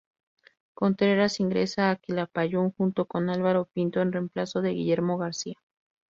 [0.73, 5.57] Contreras ingresa a Quilapayún, junto con Álvaro Pinto, en reemplazo de Guillermo García.